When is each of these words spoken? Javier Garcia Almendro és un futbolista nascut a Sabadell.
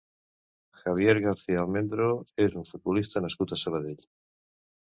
Javier 0.79 1.15
Garcia 1.25 1.59
Almendro 1.65 2.07
és 2.47 2.57
un 2.63 2.67
futbolista 2.71 3.25
nascut 3.27 3.55
a 3.59 3.63
Sabadell. 3.67 4.05